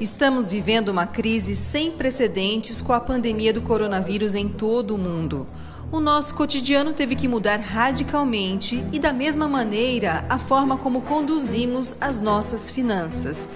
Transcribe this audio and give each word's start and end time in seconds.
Estamos 0.00 0.48
vivendo 0.48 0.90
uma 0.90 1.06
crise 1.06 1.56
sem 1.56 1.90
precedentes 1.90 2.80
com 2.80 2.92
a 2.92 3.00
pandemia 3.00 3.52
do 3.52 3.60
coronavírus 3.62 4.34
em 4.34 4.48
todo 4.48 4.94
o 4.94 4.98
mundo. 4.98 5.46
O 5.90 6.00
nosso 6.00 6.34
cotidiano 6.34 6.92
teve 6.92 7.16
que 7.16 7.26
mudar 7.26 7.58
radicalmente 7.58 8.84
e, 8.92 8.98
da 8.98 9.12
mesma 9.12 9.48
maneira, 9.48 10.24
a 10.28 10.38
forma 10.38 10.76
como 10.76 11.00
conduzimos 11.00 11.96
as 12.00 12.20
nossas 12.20 12.70
finanças. 12.70 13.48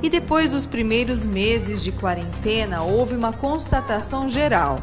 E 0.00 0.08
depois 0.08 0.52
dos 0.52 0.64
primeiros 0.64 1.24
meses 1.24 1.82
de 1.82 1.90
quarentena, 1.90 2.82
houve 2.82 3.14
uma 3.16 3.32
constatação 3.32 4.28
geral. 4.28 4.80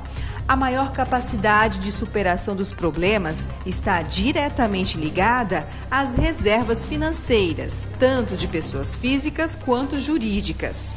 A 0.49 0.55
maior 0.55 0.91
capacidade 0.91 1.77
de 1.77 1.91
superação 1.91 2.55
dos 2.55 2.71
problemas 2.71 3.47
está 3.67 4.01
diretamente 4.01 4.97
ligada 4.97 5.67
às 5.91 6.15
reservas 6.15 6.83
financeiras, 6.83 7.87
tanto 7.99 8.35
de 8.35 8.47
pessoas 8.47 8.95
físicas 8.95 9.53
quanto 9.53 9.99
jurídicas. 9.99 10.95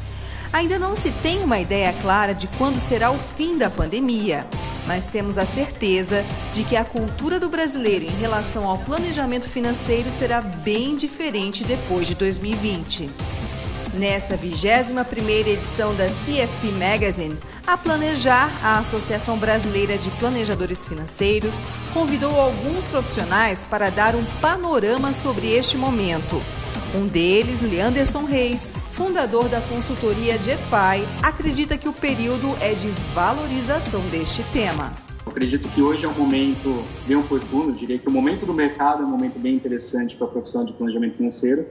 Ainda 0.55 0.79
não 0.79 0.97
se 0.97 1.11
tem 1.11 1.45
uma 1.45 1.61
ideia 1.61 1.93
clara 2.01 2.33
de 2.33 2.47
quando 2.57 2.81
será 2.81 3.11
o 3.11 3.19
fim 3.19 3.59
da 3.59 3.69
pandemia, 3.69 4.47
mas 4.87 5.05
temos 5.05 5.37
a 5.37 5.45
certeza 5.45 6.25
de 6.55 6.65
que 6.65 6.75
a 6.75 6.83
cultura 6.83 7.39
do 7.39 7.51
brasileiro 7.51 8.07
em 8.07 8.19
relação 8.19 8.67
ao 8.67 8.79
planejamento 8.79 9.51
financeiro 9.51 10.11
será 10.11 10.41
bem 10.41 10.97
diferente 10.97 11.63
depois 11.63 12.07
de 12.07 12.15
2020. 12.15 13.11
Nesta 13.95 14.39
21ª 14.39 15.49
edição 15.49 15.95
da 15.95 16.07
CFP 16.07 16.73
Magazine, 16.79 17.37
a 17.67 17.77
Planejar, 17.77 18.51
a 18.65 18.79
Associação 18.79 19.37
Brasileira 19.37 19.99
de 19.99 20.11
Planejadores 20.13 20.83
Financeiros, 20.83 21.63
convidou 21.93 22.41
alguns 22.41 22.87
profissionais 22.89 23.65
para 23.65 23.91
dar 23.91 24.15
um 24.15 24.25
panorama 24.41 25.13
sobre 25.13 25.53
este 25.53 25.77
momento. 25.77 26.41
Um 26.95 27.07
deles, 27.07 27.61
Leanderson 27.61 28.25
Reis, 28.25 28.67
fundador 28.93 29.51
da 29.51 29.61
consultoria 29.61 30.39
GEFI, 30.39 31.07
acredita 31.23 31.77
que 31.77 31.89
o 31.89 31.93
período 31.93 32.57
é 32.63 32.73
de 32.73 32.89
valorização 33.15 34.01
deste 34.09 34.43
tema. 34.45 34.91
Acredito 35.27 35.69
que 35.69 35.83
hoje 35.83 36.07
é 36.07 36.09
um 36.09 36.15
momento 36.15 36.83
bem 37.07 37.17
oportuno, 37.17 37.73
diria 37.73 37.99
que 37.99 38.09
o 38.09 38.11
momento 38.11 38.47
do 38.47 38.55
mercado 38.55 39.03
é 39.03 39.07
um 39.07 39.11
momento 39.11 39.39
bem 39.39 39.55
interessante 39.55 40.17
para 40.17 40.27
a 40.27 40.31
profissão 40.31 40.65
de 40.65 40.73
planejamento 40.73 41.17
financeiro, 41.17 41.67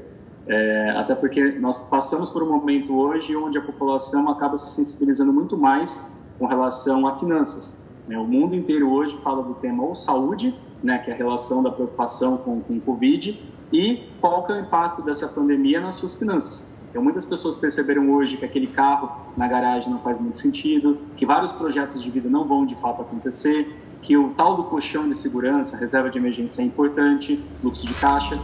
é, 0.51 0.89
até 0.97 1.15
porque 1.15 1.57
nós 1.59 1.87
passamos 1.87 2.29
por 2.29 2.43
um 2.43 2.49
momento 2.49 2.93
hoje 2.93 3.33
onde 3.37 3.57
a 3.57 3.61
população 3.61 4.29
acaba 4.29 4.57
se 4.57 4.75
sensibilizando 4.75 5.31
muito 5.31 5.57
mais 5.57 6.13
com 6.37 6.45
relação 6.45 7.07
a 7.07 7.17
finanças. 7.17 7.89
Né? 8.05 8.17
O 8.17 8.25
mundo 8.25 8.53
inteiro 8.53 8.91
hoje 8.91 9.17
fala 9.23 9.41
do 9.41 9.53
tema 9.53 9.81
ou 9.81 9.95
saúde, 9.95 10.53
né, 10.83 10.97
que 10.97 11.09
é 11.09 11.13
a 11.13 11.15
relação 11.15 11.63
da 11.63 11.71
preocupação 11.71 12.37
com, 12.37 12.61
o 12.69 12.81
Covid, 12.81 13.41
e 13.71 14.09
qual 14.19 14.45
que 14.45 14.51
é 14.51 14.55
o 14.55 14.59
impacto 14.59 15.01
dessa 15.01 15.25
pandemia 15.25 15.79
nas 15.79 15.95
suas 15.95 16.15
finanças. 16.15 16.77
Então, 16.89 17.01
muitas 17.01 17.23
pessoas 17.23 17.55
perceberam 17.55 18.11
hoje 18.11 18.35
que 18.35 18.43
aquele 18.43 18.67
carro 18.67 19.09
na 19.37 19.47
garagem 19.47 19.89
não 19.89 19.99
faz 19.99 20.19
muito 20.19 20.37
sentido, 20.37 20.97
que 21.15 21.25
vários 21.25 21.53
projetos 21.53 22.03
de 22.03 22.09
vida 22.09 22.29
não 22.29 22.43
vão 22.43 22.65
de 22.65 22.75
fato 22.75 23.01
acontecer, 23.01 23.73
que 24.01 24.17
o 24.17 24.31
tal 24.31 24.57
do 24.57 24.65
colchão 24.65 25.07
de 25.07 25.15
segurança, 25.15 25.77
reserva 25.77 26.09
de 26.09 26.17
emergência 26.17 26.61
é 26.61 26.65
importante, 26.65 27.41
fluxo 27.61 27.85
de 27.85 27.93
caixa. 27.93 28.37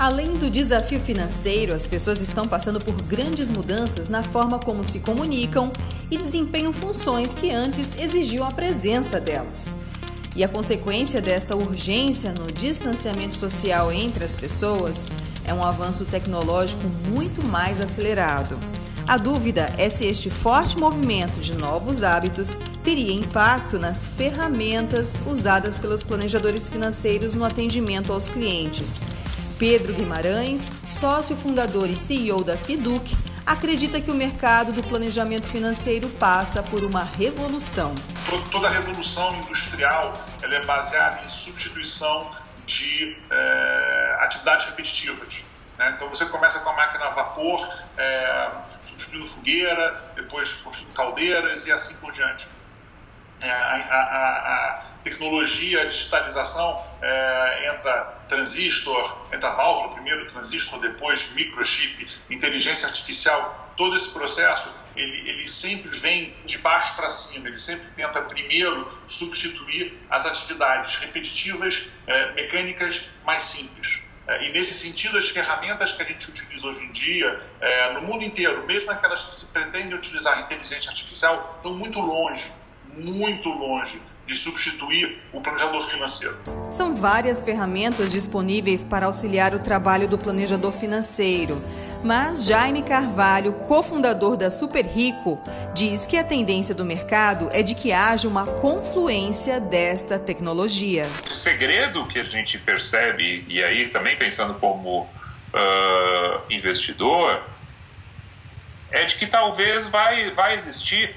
Além 0.00 0.38
do 0.38 0.48
desafio 0.48 0.98
financeiro, 0.98 1.74
as 1.74 1.86
pessoas 1.86 2.22
estão 2.22 2.48
passando 2.48 2.80
por 2.80 2.94
grandes 3.02 3.50
mudanças 3.50 4.08
na 4.08 4.22
forma 4.22 4.58
como 4.58 4.82
se 4.82 4.98
comunicam 4.98 5.70
e 6.10 6.16
desempenham 6.16 6.72
funções 6.72 7.34
que 7.34 7.50
antes 7.50 7.94
exigiam 7.98 8.46
a 8.46 8.50
presença 8.50 9.20
delas. 9.20 9.76
E 10.34 10.42
a 10.42 10.48
consequência 10.48 11.20
desta 11.20 11.54
urgência 11.54 12.32
no 12.32 12.46
distanciamento 12.46 13.34
social 13.34 13.92
entre 13.92 14.24
as 14.24 14.34
pessoas 14.34 15.06
é 15.44 15.52
um 15.52 15.62
avanço 15.62 16.06
tecnológico 16.06 16.88
muito 17.10 17.44
mais 17.44 17.78
acelerado. 17.78 18.58
A 19.06 19.18
dúvida 19.18 19.70
é 19.76 19.90
se 19.90 20.06
este 20.06 20.30
forte 20.30 20.78
movimento 20.78 21.40
de 21.40 21.52
novos 21.52 22.02
hábitos 22.02 22.56
teria 22.82 23.12
impacto 23.12 23.78
nas 23.78 24.06
ferramentas 24.06 25.18
usadas 25.26 25.76
pelos 25.76 26.02
planejadores 26.02 26.70
financeiros 26.70 27.34
no 27.34 27.44
atendimento 27.44 28.14
aos 28.14 28.28
clientes. 28.28 29.04
Pedro 29.60 29.92
Guimarães, 29.92 30.72
sócio 30.88 31.36
fundador 31.36 31.90
e 31.90 31.94
CEO 31.94 32.42
da 32.42 32.56
Fiduc, 32.56 33.14
acredita 33.44 34.00
que 34.00 34.10
o 34.10 34.14
mercado 34.14 34.72
do 34.72 34.82
planejamento 34.82 35.46
financeiro 35.46 36.08
passa 36.08 36.62
por 36.62 36.82
uma 36.82 37.04
revolução. 37.04 37.94
Toda 38.50 38.68
a 38.68 38.70
revolução 38.70 39.36
industrial 39.36 40.14
ela 40.40 40.54
é 40.54 40.64
baseada 40.64 41.20
em 41.26 41.28
substituição 41.28 42.30
de 42.64 43.14
é, 43.30 44.18
atividades 44.22 44.64
repetitivas. 44.64 45.44
Né? 45.76 45.92
Então 45.94 46.08
você 46.08 46.24
começa 46.24 46.60
com 46.60 46.70
a 46.70 46.76
máquina 46.76 47.04
a 47.04 47.10
vapor, 47.10 47.68
é, 47.98 48.50
substituindo 48.82 49.26
fogueira, 49.26 50.10
depois 50.16 50.48
substituindo 50.48 50.94
caldeiras 50.94 51.66
e 51.66 51.72
assim 51.72 51.94
por 51.96 52.12
diante. 52.12 52.48
É, 53.42 53.50
a, 53.50 53.74
a, 53.74 54.00
a, 54.00 54.89
tecnologia, 55.02 55.88
digitalização, 55.88 56.84
é, 57.00 57.74
entra 57.74 58.20
transistor, 58.28 59.16
entra 59.32 59.50
válvula 59.50 59.94
primeiro, 59.94 60.26
transistor, 60.26 60.78
depois 60.80 61.32
microchip, 61.32 62.08
inteligência 62.28 62.86
artificial, 62.88 63.72
todo 63.76 63.96
esse 63.96 64.10
processo 64.10 64.72
ele, 64.96 65.28
ele 65.28 65.48
sempre 65.48 65.88
vem 65.88 66.34
de 66.44 66.58
baixo 66.58 66.94
para 66.96 67.10
cima, 67.10 67.48
ele 67.48 67.58
sempre 67.58 67.86
tenta 67.94 68.20
primeiro 68.22 68.92
substituir 69.06 69.96
as 70.10 70.26
atividades 70.26 70.96
repetitivas, 70.96 71.86
é, 72.06 72.32
mecânicas 72.32 73.02
mais 73.24 73.42
simples. 73.42 74.00
É, 74.26 74.48
e 74.48 74.52
nesse 74.52 74.74
sentido, 74.74 75.16
as 75.16 75.28
ferramentas 75.28 75.92
que 75.92 76.02
a 76.02 76.04
gente 76.04 76.28
utiliza 76.28 76.66
hoje 76.66 76.84
em 76.84 76.92
dia, 76.92 77.40
no 77.94 78.02
mundo 78.02 78.24
inteiro, 78.24 78.66
mesmo 78.66 78.90
aquelas 78.90 79.24
que 79.24 79.34
se 79.34 79.46
pretendem 79.46 79.94
utilizar 79.94 80.40
inteligência 80.40 80.90
artificial, 80.90 81.54
estão 81.56 81.74
muito 81.74 82.00
longe, 82.00 82.50
muito 82.94 83.48
longe 83.48 84.00
de 84.30 84.36
substituir 84.36 85.18
o 85.32 85.40
planejador 85.40 85.82
financeiro. 85.90 86.36
São 86.70 86.94
várias 86.94 87.40
ferramentas 87.40 88.12
disponíveis 88.12 88.84
para 88.84 89.06
auxiliar 89.06 89.52
o 89.54 89.58
trabalho 89.58 90.06
do 90.06 90.16
planejador 90.16 90.70
financeiro. 90.70 91.60
Mas 92.04 92.46
Jaime 92.46 92.82
Carvalho, 92.82 93.52
cofundador 93.54 94.36
da 94.36 94.48
Super 94.48 94.86
Rico, 94.86 95.42
diz 95.74 96.06
que 96.06 96.16
a 96.16 96.22
tendência 96.22 96.72
do 96.72 96.84
mercado 96.84 97.50
é 97.52 97.60
de 97.60 97.74
que 97.74 97.92
haja 97.92 98.28
uma 98.28 98.46
confluência 98.46 99.60
desta 99.60 100.16
tecnologia. 100.16 101.02
O 101.28 101.34
segredo 101.34 102.06
que 102.06 102.20
a 102.20 102.24
gente 102.24 102.56
percebe, 102.56 103.44
e 103.48 103.62
aí 103.64 103.88
também 103.88 104.16
pensando 104.16 104.54
como 104.54 105.02
uh, 105.02 105.08
investidor, 106.48 107.42
é 108.92 109.04
de 109.06 109.16
que 109.16 109.26
talvez 109.26 109.88
vai, 109.88 110.30
vai 110.30 110.54
existir 110.54 111.16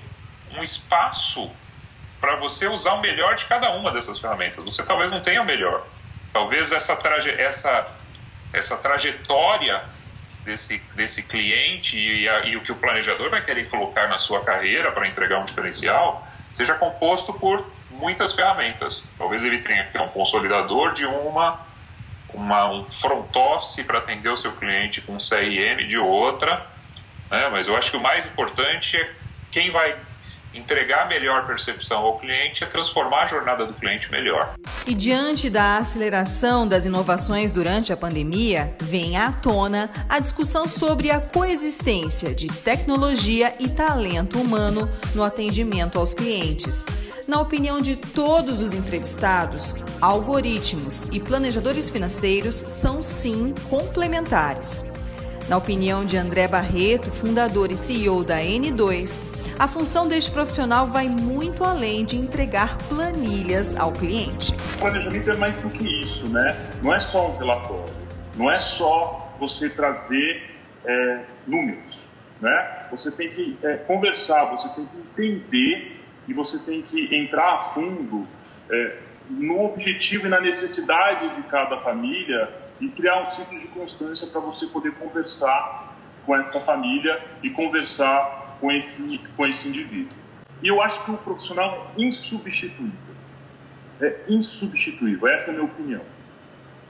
um 0.57 0.63
espaço 0.63 1.50
para 2.23 2.38
você 2.38 2.69
usar 2.69 2.94
o 2.94 3.01
melhor 3.01 3.35
de 3.35 3.44
cada 3.47 3.72
uma 3.72 3.91
dessas 3.91 4.17
ferramentas. 4.17 4.63
Você 4.63 4.81
talvez 4.81 5.11
não 5.11 5.19
tenha 5.19 5.41
o 5.41 5.45
melhor. 5.45 5.85
Talvez 6.31 6.72
essa, 6.72 6.95
traje, 6.95 7.29
essa, 7.29 7.85
essa 8.53 8.78
trajetória 8.78 9.84
desse, 10.45 10.78
desse 10.95 11.22
cliente 11.23 11.97
e, 11.97 12.29
a, 12.29 12.45
e 12.45 12.56
o 12.56 12.61
que 12.61 12.72
o 12.72 12.78
planejador 12.78 13.29
vai 13.29 13.44
querer 13.44 13.69
colocar 13.69 14.07
na 14.07 14.17
sua 14.17 14.41
carreira 14.41 14.89
para 14.94 15.06
entregar 15.06 15.39
um 15.39 15.44
diferencial 15.44 16.25
seja 16.53 16.75
composto 16.75 17.34
por 17.34 17.69
muitas 17.91 18.31
ferramentas. 18.31 19.03
Talvez 19.17 19.44
ele 19.44 19.57
tenha 19.57 19.84
que 19.88 19.91
ter 19.91 20.01
um 20.01 20.07
consolidador 20.07 20.94
de 20.94 21.05
uma, 21.05 21.59
uma 22.34 22.72
um 22.72 22.85
front 22.85 23.35
office 23.35 23.85
para 23.85 23.97
atender 23.97 24.29
o 24.29 24.38
seu 24.38 24.53
cliente 24.53 25.01
com 25.01 25.16
um 25.16 25.17
CRM 25.17 25.85
de 25.85 25.97
outra, 25.97 26.66
né? 27.29 27.50
mas 27.50 27.67
eu 27.67 27.75
acho 27.75 27.91
que 27.91 27.97
o 27.97 28.01
mais 28.01 28.25
importante 28.25 28.95
é 28.95 29.13
quem 29.51 29.72
vai 29.72 29.97
entregar 30.53 31.08
melhor 31.08 31.46
percepção 31.47 32.00
ao 32.00 32.19
cliente 32.19 32.64
é 32.64 32.68
transformar 32.68 33.24
a 33.24 33.28
jornada 33.28 33.66
do 33.66 33.74
cliente 33.74 34.12
melhor. 34.12 34.53
E 34.86 34.94
diante 34.94 35.50
da 35.50 35.78
aceleração 35.78 36.68
das 36.68 36.86
inovações 36.86 37.52
durante 37.52 37.91
a 37.94 37.97
pandemia, 37.97 38.75
vem 38.81 39.18
à 39.18 39.31
tona 39.31 39.90
a 40.09 40.20
discussão 40.20 40.67
sobre 40.67 41.09
a 41.09 41.20
coexistência 41.20 42.34
de 42.34 42.47
tecnologia 42.47 43.53
e 43.59 43.70
talento 43.70 44.40
humano 44.40 44.90
no 45.16 45.23
atendimento 45.23 45.97
aos 45.97 46.14
clientes. 46.14 46.85
Na 47.28 47.40
opinião 47.40 47.79
de 47.79 47.96
todos 47.96 48.59
os 48.59 48.73
entrevistados, 48.73 49.76
algoritmos 50.02 51.08
e 51.11 51.20
planejadores 51.20 51.90
financeiros 51.90 52.55
são 52.67 53.02
sim 53.02 53.55
complementares. 53.70 54.85
Na 55.49 55.57
opinião 55.57 56.05
de 56.05 56.16
André 56.16 56.47
Barreto, 56.47 57.11
fundador 57.11 57.69
e 57.69 57.75
CEO 57.75 58.23
da 58.23 58.37
N2, 58.37 59.25
a 59.59 59.67
função 59.67 60.07
deste 60.07 60.31
profissional 60.31 60.87
vai 60.87 61.09
muito 61.09 61.66
além 61.66 62.05
de 62.05 62.16
entregar 62.16 62.78
planilhas 62.87 63.75
ao 63.75 63.91
cliente. 63.91 64.53
O 64.75 64.79
planejamento 64.79 65.29
é 65.29 65.35
mais 65.35 65.57
do 65.57 65.69
que 65.69 66.01
isso, 66.01 66.28
né? 66.29 66.55
Não 66.81 66.93
é 66.93 66.99
só 67.01 67.29
um 67.29 67.37
relatório, 67.37 67.93
não 68.37 68.49
é 68.49 68.57
só 68.57 69.35
você 69.37 69.69
trazer 69.69 70.49
é, 70.85 71.19
números, 71.45 71.99
né? 72.40 72.87
Você 72.91 73.11
tem 73.11 73.29
que 73.29 73.57
é, 73.63 73.75
conversar, 73.75 74.45
você 74.45 74.69
tem 74.69 74.85
que 74.85 75.22
entender 75.22 75.99
e 76.25 76.34
você 76.34 76.57
tem 76.59 76.81
que 76.81 77.13
entrar 77.13 77.53
a 77.53 77.63
fundo 77.73 78.25
é, 78.72 78.95
no 79.29 79.66
objetivo 79.66 80.28
e 80.28 80.29
na 80.29 80.40
necessidade 80.40 81.35
de 81.35 81.43
cada 81.43 81.81
família 81.81 82.63
e 82.84 82.90
criar 82.90 83.22
um 83.22 83.26
ciclo 83.28 83.58
de 83.58 83.68
constância 83.68 84.28
para 84.28 84.41
você 84.41 84.68
poder 84.68 84.91
conversar 84.96 85.96
com 86.26 86.35
essa 86.35 86.59
família 86.59 87.24
e 87.41 87.50
conversar 87.50 88.58
com 88.59 88.70
esse, 88.72 89.20
com 89.38 89.46
esse 89.46 89.70
indivíduo. 89.70 90.18
E 90.62 90.68
eu 90.68 90.82
acho 90.82 91.03
que 91.06 91.12
o 91.12 91.18
profissional 91.18 91.91
é 91.97 92.02
insubstituível. 92.02 93.16
É 94.02 94.26
insubstituível, 94.28 95.28
essa 95.30 95.46
é 95.46 95.50
a 95.50 95.53
minha 95.53 95.66
opinião. 95.66 96.02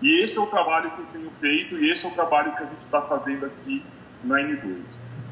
E 0.02 0.24
esse 0.24 0.38
é 0.38 0.42
o 0.42 0.48
trabalho 0.48 0.92
que 0.92 1.00
eu 1.00 1.06
tenho 1.14 1.32
feito 1.40 1.78
e 1.78 1.92
esse 1.92 2.06
é 2.06 2.10
o 2.10 2.14
trabalho 2.14 2.56
que 2.56 2.64
a 2.64 2.66
gente 2.66 2.84
está 2.86 3.02
fazendo 3.04 3.46
aqui 3.46 3.86
na 4.24 4.38
N2. 4.38 4.82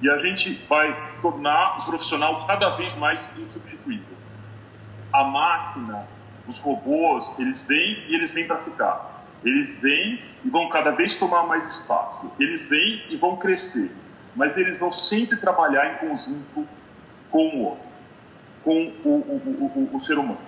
E 0.02 0.10
a 0.10 0.18
gente 0.20 0.64
vai 0.68 0.96
tornar 1.22 1.80
o 1.80 1.86
profissional 1.86 2.46
cada 2.46 2.70
vez 2.72 2.96
mais 2.96 3.20
insubstituível. 3.38 4.18
A 5.12 5.24
máquina, 5.24 6.08
os 6.48 6.60
robôs, 6.60 7.34
eles 7.40 7.66
vêm 7.68 8.06
e 8.08 8.16
eles 8.16 8.32
vêm 8.32 8.46
para 8.46 8.58
ficar. 8.58 9.21
Eles 9.44 9.80
vêm 9.82 10.20
e 10.44 10.50
vão 10.50 10.70
cada 10.70 10.92
vez 10.92 11.18
tomar 11.18 11.44
mais 11.44 11.66
espaço. 11.66 12.32
Eles 12.40 12.68
vêm 12.70 13.04
e 13.10 13.16
vão 13.18 13.38
crescer. 13.38 13.92
Mas 14.36 14.56
eles 14.58 14.78
vão 14.78 14.94
sempre 14.94 15.38
trabalhar 15.38 15.94
em 15.94 16.08
conjunto 16.08 16.68
com 17.30 17.48
o 17.48 17.64
outro, 17.66 17.86
com 18.64 18.94
o, 19.04 19.10
o, 19.10 19.90
o, 19.94 19.96
o 19.96 20.00
ser 20.00 20.18
humano. 20.18 20.40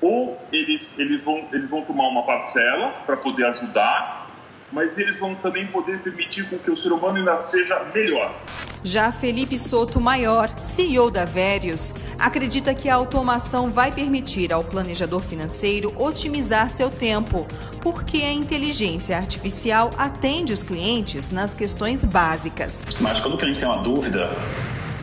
Ou 0.00 0.40
eles, 0.52 0.98
eles, 0.98 1.22
vão, 1.22 1.48
eles 1.52 1.68
vão 1.68 1.82
tomar 1.82 2.08
uma 2.08 2.24
parcela 2.24 2.90
para 3.06 3.16
poder 3.16 3.46
ajudar 3.46 4.25
mas 4.72 4.98
eles 4.98 5.18
vão 5.18 5.34
também 5.36 5.66
poder 5.68 6.00
permitir 6.00 6.48
com 6.48 6.58
que 6.58 6.70
o 6.70 6.76
ser 6.76 6.92
humano 6.92 7.18
ainda 7.18 7.42
seja 7.44 7.84
melhor. 7.94 8.34
Já 8.82 9.10
Felipe 9.10 9.58
Soto 9.58 10.00
Maior, 10.00 10.48
CEO 10.62 11.10
da 11.10 11.24
Verius, 11.24 11.94
acredita 12.18 12.74
que 12.74 12.88
a 12.88 12.94
automação 12.94 13.70
vai 13.70 13.92
permitir 13.92 14.52
ao 14.52 14.62
planejador 14.62 15.20
financeiro 15.20 15.94
otimizar 15.96 16.70
seu 16.70 16.90
tempo, 16.90 17.46
porque 17.80 18.18
a 18.18 18.32
inteligência 18.32 19.16
artificial 19.16 19.90
atende 19.96 20.52
os 20.52 20.62
clientes 20.62 21.30
nas 21.30 21.54
questões 21.54 22.04
básicas. 22.04 22.84
Mas 23.00 23.20
quando 23.20 23.34
o 23.34 23.38
cliente 23.38 23.58
tem 23.58 23.68
uma 23.68 23.82
dúvida, 23.82 24.30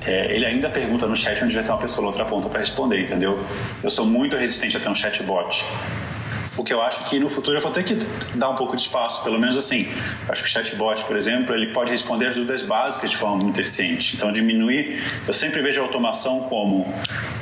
é, 0.05 0.35
ele 0.35 0.45
ainda 0.45 0.69
pergunta 0.69 1.07
no 1.07 1.15
chat 1.15 1.43
onde 1.43 1.53
vai 1.53 1.63
ter 1.63 1.71
uma 1.71 1.77
pessoa 1.77 2.03
na 2.03 2.07
outra 2.09 2.25
ponta 2.25 2.49
para 2.49 2.59
responder, 2.59 3.03
entendeu? 3.03 3.39
Eu 3.81 3.89
sou 3.89 4.05
muito 4.05 4.35
resistente 4.35 4.75
a 4.75 4.79
ter 4.79 4.89
um 4.89 4.95
chatbot. 4.95 5.63
O 6.55 6.63
que 6.63 6.71
eu 6.71 6.81
acho 6.81 7.09
que 7.09 7.19
no 7.19 7.29
futuro 7.29 7.57
eu 7.57 7.61
vou 7.61 7.71
ter 7.71 7.83
que 7.83 7.95
dar 8.35 8.49
um 8.49 8.55
pouco 8.55 8.75
de 8.75 8.83
espaço, 8.83 9.23
pelo 9.23 9.39
menos 9.39 9.57
assim. 9.57 9.91
Acho 10.29 10.43
que 10.43 10.49
o 10.49 10.51
chatbot, 10.51 11.03
por 11.05 11.17
exemplo, 11.17 11.55
ele 11.55 11.73
pode 11.73 11.89
responder 11.89 12.27
as 12.27 12.35
dúvidas 12.35 12.61
básicas 12.61 13.09
de 13.09 13.17
forma 13.17 13.37
muito 13.37 13.59
eficiente. 13.59 14.15
Então, 14.15 14.31
diminuir. 14.31 15.01
Eu 15.25 15.33
sempre 15.33 15.61
vejo 15.61 15.81
a 15.81 15.83
automação 15.83 16.41
como 16.41 16.93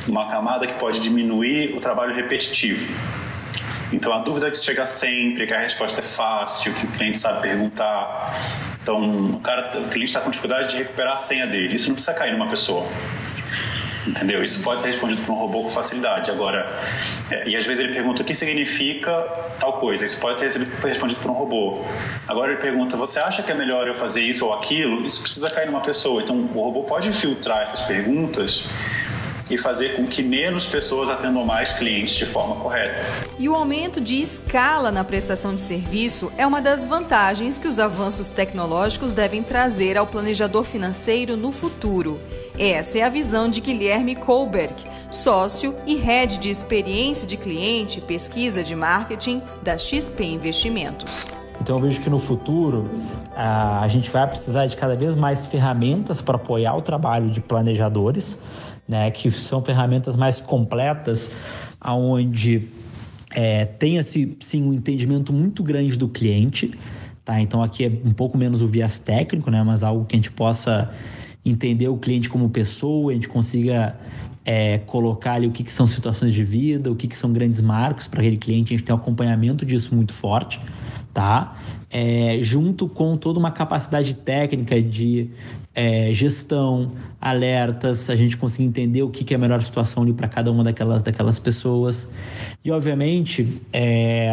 uma 0.08 0.30
camada 0.30 0.66
que 0.66 0.74
pode 0.74 1.02
diminuir 1.02 1.76
o 1.76 1.82
trabalho 1.82 2.16
repetitivo. 2.16 2.96
Então, 3.92 4.14
a 4.14 4.20
dúvida 4.20 4.48
é 4.48 4.52
que 4.52 4.58
chega 4.58 4.86
sempre, 4.86 5.46
que 5.46 5.54
a 5.54 5.60
resposta 5.60 6.00
é 6.00 6.04
fácil, 6.04 6.74
que 6.74 6.86
o 6.86 6.90
cliente 6.92 7.18
sabe 7.18 7.42
perguntar. 7.42 8.34
Então, 8.82 9.32
o, 9.32 9.40
cara, 9.42 9.78
o 9.78 9.90
cliente 9.90 10.06
está 10.06 10.22
com 10.22 10.30
dificuldade 10.30 10.70
de 10.70 10.78
recuperar 10.78 11.16
a 11.16 11.18
senha 11.18 11.46
dele. 11.46 11.76
Isso 11.76 11.90
não 11.90 11.96
precisa 11.96 12.14
cair 12.14 12.32
numa 12.32 12.48
pessoa 12.48 12.88
entendeu? 14.08 14.42
Isso 14.42 14.62
pode 14.64 14.82
ser 14.82 14.88
respondido 14.88 15.22
por 15.24 15.34
um 15.34 15.36
robô 15.36 15.64
com 15.64 15.70
facilidade. 15.70 16.32
Agora, 16.32 16.80
é, 17.30 17.50
e 17.50 17.56
às 17.56 17.66
vezes 17.66 17.84
ele 17.84 17.94
pergunta 17.94 18.22
o 18.22 18.26
que 18.26 18.34
significa 18.34 19.12
tal 19.60 19.74
coisa. 19.74 20.06
Isso 20.06 20.20
pode 20.20 20.40
ser 20.40 20.52
respondido 20.84 21.20
por 21.22 21.32
um 21.32 21.34
robô. 21.34 21.84
Agora 22.28 22.52
ele 22.52 22.62
pergunta: 22.62 22.98
você 22.98 23.20
acha 23.20 23.44
que 23.44 23.52
é 23.52 23.56
melhor 23.56 23.88
eu 23.88 23.94
fazer 23.94 24.22
isso 24.22 24.46
ou 24.46 24.54
aquilo? 24.54 25.06
Isso 25.06 25.22
precisa 25.22 25.50
cair 25.50 25.68
numa 25.68 25.82
pessoa. 25.82 26.22
Então 26.22 26.36
o 26.54 26.62
robô 26.62 26.84
pode 26.84 27.12
filtrar 27.14 27.62
essas 27.62 27.82
perguntas 27.82 28.70
e 29.54 29.58
fazer 29.58 29.96
com 29.96 30.08
que 30.08 30.24
menos 30.24 30.66
pessoas 30.66 31.10
atendam 31.10 31.46
mais 31.46 31.74
clientes 31.74 32.16
de 32.16 32.26
forma 32.26 32.56
correta. 32.56 33.04
E 33.38 33.50
o 33.50 33.56
aumento 33.56 34.00
de 34.00 34.22
escala 34.22 34.92
na 34.92 35.04
prestação 35.04 35.54
de 35.54 35.62
serviço 35.62 36.32
é 36.38 36.48
uma 36.48 36.62
das 36.62 36.86
vantagens 36.86 37.60
que 37.60 37.68
os 37.68 37.78
avanços 37.78 38.30
tecnológicos 38.30 39.12
devem 39.12 39.44
trazer 39.44 39.98
ao 39.98 40.08
planejador 40.08 40.64
financeiro 40.64 41.36
no 41.36 41.52
futuro. 41.52 42.20
Essa 42.64 43.00
é 43.00 43.02
a 43.02 43.10
visão 43.10 43.50
de 43.50 43.60
Guilherme 43.60 44.16
Kohlberg, 44.16 44.76
sócio 45.10 45.76
e 45.88 45.96
head 45.96 46.38
de 46.38 46.52
experiência 46.52 47.28
de 47.28 47.36
cliente 47.36 47.98
e 47.98 48.02
pesquisa 48.04 48.64
de 48.64 48.76
marketing 48.76 49.42
da 49.64 49.80
XP 49.80 50.24
Investimentos. 50.24 51.28
Então 51.60 51.78
eu 51.78 51.82
vejo 51.82 52.00
que 52.02 52.08
no 52.08 52.20
futuro 52.20 52.88
a 53.36 53.88
gente 53.88 54.12
vai 54.12 54.28
precisar 54.28 54.68
de 54.68 54.78
cada 54.78 54.96
vez 54.96 55.16
mais 55.16 55.48
ferramentas 55.48 56.22
para 56.22 56.36
apoiar 56.36 56.76
o 56.76 56.84
trabalho 56.84 57.32
de 57.32 57.42
planejadores 57.42 58.38
né, 58.88 59.10
que 59.10 59.32
são 59.32 59.64
ferramentas 59.64 60.16
mais 60.16 60.40
completas, 60.40 61.32
aonde 61.80 62.68
é, 63.34 63.66
tenha-se 63.66 64.38
sim 64.40 64.62
um 64.62 64.72
entendimento 64.72 65.34
muito 65.34 65.64
grande 65.64 65.98
do 65.98 66.08
cliente, 66.08 66.78
tá? 67.26 67.42
Então 67.42 67.64
aqui 67.64 67.86
é 67.86 67.92
um 68.06 68.14
pouco 68.14 68.38
menos 68.38 68.62
o 68.62 68.68
viés 68.68 69.00
técnico, 69.00 69.50
né, 69.50 69.64
mas 69.64 69.82
algo 69.82 70.06
que 70.06 70.16
a 70.16 70.20
gente 70.20 70.32
possa 70.32 70.92
entender 71.44 71.88
o 71.88 71.98
cliente 71.98 72.30
como 72.30 72.50
pessoa, 72.50 73.12
a 73.12 73.16
gente 73.16 73.28
consiga 73.28 73.98
é, 74.46 74.80
colocar 74.80 75.34
ali 75.34 75.48
o 75.48 75.52
que, 75.52 75.64
que, 75.64 75.72
são 75.72 75.86
situações 75.86 76.34
de 76.34 76.44
vida, 76.44 76.92
o 76.92 76.96
que, 76.96 77.08
que 77.08 77.16
são 77.16 77.32
grandes 77.32 77.62
marcos 77.62 78.08
para 78.08 78.22
aquele 78.22 78.38
cliente, 78.38 78.74
a 78.74 78.78
gente 78.78 78.86
tem 78.86 78.96
um 78.96 78.98
acompanhamento 78.98 79.66
disso 79.66 79.96
muito 79.96 80.14
forte, 80.14 80.60
tá? 81.14 81.58
É, 81.90 82.40
junto 82.42 82.88
com 82.88 83.18
toda 83.18 83.38
uma 83.38 83.52
capacidade 83.52 84.14
técnica 84.14 84.82
de 84.82 85.30
é, 85.76 86.12
gestão, 86.14 86.92
alertas, 87.20 88.10
a 88.10 88.16
gente 88.16 88.38
conseguir 88.38 88.66
entender 88.66 89.04
o 89.04 89.10
que, 89.10 89.24
que 89.24 89.34
é 89.34 89.38
a 89.38 89.40
melhor 89.40 89.62
situação 89.62 90.04
ali 90.04 90.14
para 90.14 90.28
cada 90.28 90.52
uma 90.52 90.64
daquelas, 90.64 91.02
daquelas 91.02 91.38
pessoas. 91.38 92.08
E, 92.64 92.72
obviamente, 92.72 93.62
é, 93.74 94.32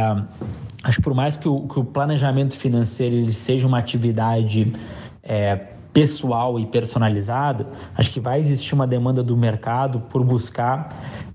acho 0.82 0.98
que 0.98 1.02
por 1.02 1.14
mais 1.14 1.36
que 1.36 1.48
o, 1.48 1.66
que 1.68 1.78
o 1.78 1.84
planejamento 1.84 2.56
financeiro 2.56 3.14
ele 3.14 3.32
seja 3.32 3.66
uma 3.66 3.78
atividade 3.78 4.72
é, 5.22 5.60
pessoal 5.98 6.60
e 6.60 6.66
personalizado, 6.66 7.66
acho 7.96 8.12
que 8.12 8.20
vai 8.20 8.38
existir 8.38 8.72
uma 8.72 8.86
demanda 8.86 9.20
do 9.20 9.36
mercado 9.36 9.98
por 10.08 10.22
buscar 10.22 10.88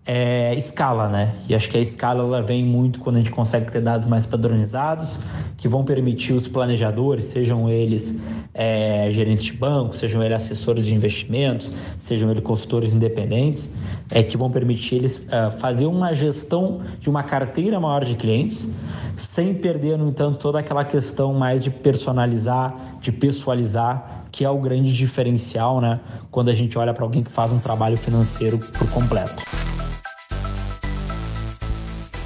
é, 0.05 0.53
escala, 0.55 1.07
né? 1.07 1.35
E 1.47 1.55
acho 1.55 1.69
que 1.69 1.77
a 1.77 1.81
escala 1.81 2.23
ela 2.23 2.41
vem 2.41 2.63
muito 2.63 2.99
quando 2.99 3.15
a 3.15 3.19
gente 3.19 3.31
consegue 3.31 3.71
ter 3.71 3.81
dados 3.81 4.07
mais 4.07 4.25
padronizados, 4.25 5.17
que 5.57 5.67
vão 5.67 5.85
permitir 5.85 6.33
os 6.33 6.47
planejadores, 6.47 7.25
sejam 7.25 7.69
eles 7.69 8.19
é, 8.53 9.09
gerentes 9.11 9.45
de 9.45 9.53
banco, 9.53 9.95
sejam 9.95 10.21
eles 10.21 10.35
assessores 10.35 10.85
de 10.85 10.93
investimentos, 10.93 11.71
sejam 11.97 12.29
eles 12.29 12.43
consultores 12.43 12.93
independentes, 12.93 13.69
é, 14.09 14.21
que 14.21 14.35
vão 14.35 14.51
permitir 14.51 14.95
eles 14.95 15.21
é, 15.29 15.51
fazer 15.51 15.85
uma 15.85 16.13
gestão 16.13 16.81
de 16.99 17.09
uma 17.09 17.23
carteira 17.23 17.79
maior 17.79 18.03
de 18.03 18.15
clientes, 18.15 18.69
sem 19.15 19.53
perder, 19.53 19.97
no 19.97 20.09
entanto, 20.09 20.37
toda 20.37 20.59
aquela 20.59 20.83
questão 20.83 21.33
mais 21.33 21.63
de 21.63 21.69
personalizar, 21.69 22.97
de 22.99 23.11
pessoalizar, 23.11 24.25
que 24.33 24.43
é 24.43 24.49
o 24.49 24.57
grande 24.57 24.93
diferencial, 24.93 25.79
né? 25.79 25.99
Quando 26.31 26.49
a 26.49 26.53
gente 26.53 26.77
olha 26.77 26.93
para 26.93 27.03
alguém 27.03 27.23
que 27.23 27.31
faz 27.31 27.51
um 27.51 27.59
trabalho 27.59 27.95
financeiro 27.95 28.57
por 28.57 28.89
completo. 28.89 29.43